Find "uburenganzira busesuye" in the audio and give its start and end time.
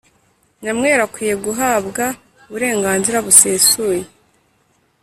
2.47-4.03